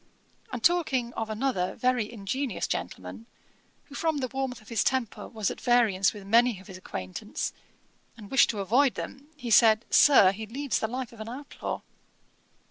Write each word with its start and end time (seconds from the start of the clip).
And 0.51 0.63
talking 0.63 1.13
of 1.13 1.29
another 1.29 1.75
very 1.75 2.11
ingenious 2.11 2.65
gentleman, 2.65 3.27
who 3.83 3.93
from 3.93 4.17
the 4.17 4.29
warmth 4.29 4.59
of 4.59 4.69
his 4.69 4.83
temper 4.83 5.27
was 5.27 5.51
at 5.51 5.61
variance 5.61 6.11
with 6.11 6.25
many 6.25 6.59
of 6.59 6.65
his 6.65 6.75
acquaintance, 6.79 7.53
and 8.17 8.31
wished 8.31 8.49
to 8.49 8.61
avoid 8.61 8.95
them, 8.95 9.27
he 9.37 9.51
said, 9.51 9.85
'Sir, 9.91 10.31
he 10.31 10.47
leads 10.47 10.79
the 10.79 10.87
life 10.87 11.11
of 11.13 11.19
an 11.21 11.29
outlaw.' 11.29 11.81